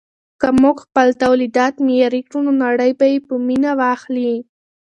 که 0.41 0.47
موږ 0.61 0.77
خپل 0.85 1.07
تولیدات 1.23 1.73
معیاري 1.85 2.21
کړو 2.27 2.39
نو 2.45 2.51
نړۍ 2.63 2.91
به 2.99 3.05
یې 3.11 3.19
په 3.27 3.33
مینه 3.47 3.71
واخلي. 3.81 4.33